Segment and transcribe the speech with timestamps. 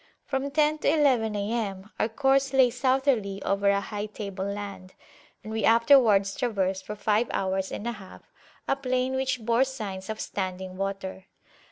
[0.25, 1.91] From ten to eleven A.M.
[1.99, 4.95] our course lay southerly over a high table land,
[5.43, 8.23] and we afterwards traversed, for five hours and a half,
[8.67, 11.25] a plain which bore signs of standing water.